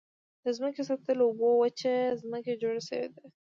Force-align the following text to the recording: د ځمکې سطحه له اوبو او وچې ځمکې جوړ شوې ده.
د 0.43 0.45
ځمکې 0.57 0.81
سطحه 0.89 1.13
له 1.17 1.23
اوبو 1.27 1.47
او 1.53 1.59
وچې 1.61 1.93
ځمکې 2.21 2.53
جوړ 2.61 2.75
شوې 2.87 3.07
ده. 3.13 3.23